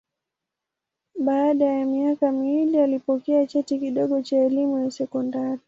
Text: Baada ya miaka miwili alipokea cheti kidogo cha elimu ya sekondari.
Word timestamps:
Baada 1.19 1.65
ya 1.65 1.85
miaka 1.85 2.31
miwili 2.31 2.79
alipokea 2.79 3.47
cheti 3.47 3.79
kidogo 3.79 4.21
cha 4.21 4.37
elimu 4.37 4.79
ya 4.83 4.91
sekondari. 4.91 5.59